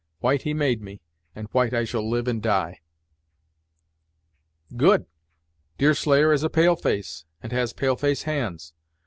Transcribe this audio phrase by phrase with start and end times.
[0.17, 0.99] White he made me,
[1.35, 2.79] and white I shall live and die."
[4.75, 5.05] "Good!
[5.77, 8.73] Deerslayer is a pale face, and has pale face hands.